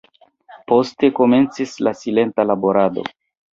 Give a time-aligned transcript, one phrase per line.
[0.71, 3.07] Poste komencis la silenta laborado.